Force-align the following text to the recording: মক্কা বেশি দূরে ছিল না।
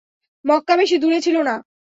মক্কা 0.45 0.73
বেশি 0.77 0.95
দূরে 0.97 1.19
ছিল 1.21 1.35
না। 1.41 1.55